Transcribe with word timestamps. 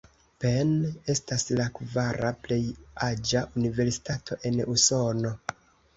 Penn 0.43 0.69
estas 1.13 1.43
la 1.59 1.67
kvara 1.75 2.31
plej 2.47 2.59
aĝa 3.11 3.45
universitato 3.61 4.43
en 4.51 4.59
Usono. 4.77 5.35